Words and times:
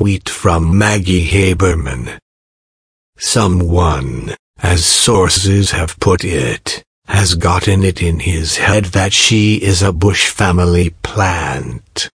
tweet 0.00 0.30
from 0.30 0.78
Maggie 0.78 1.28
Haberman. 1.28 2.16
Someone, 3.18 4.34
as 4.62 4.82
sources 4.86 5.72
have 5.72 6.00
put 6.00 6.24
it, 6.24 6.82
has 7.06 7.34
gotten 7.34 7.84
it 7.84 8.00
in 8.00 8.20
his 8.20 8.56
head 8.56 8.86
that 8.96 9.12
she 9.12 9.56
is 9.56 9.82
a 9.82 9.92
Bush 9.92 10.30
family 10.30 10.88
plant. 11.02 12.08